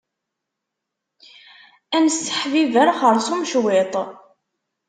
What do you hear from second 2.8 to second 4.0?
xerṣum cwit.